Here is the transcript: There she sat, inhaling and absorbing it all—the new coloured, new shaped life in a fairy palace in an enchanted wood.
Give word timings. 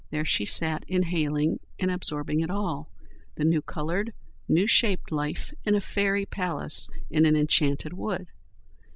There 0.09 0.25
she 0.25 0.45
sat, 0.45 0.83
inhaling 0.87 1.59
and 1.77 1.91
absorbing 1.91 2.39
it 2.39 2.49
all—the 2.49 3.45
new 3.45 3.61
coloured, 3.61 4.13
new 4.49 4.65
shaped 4.65 5.11
life 5.11 5.53
in 5.63 5.75
a 5.75 5.79
fairy 5.79 6.25
palace 6.25 6.89
in 7.11 7.23
an 7.27 7.35
enchanted 7.35 7.93
wood. 7.93 8.25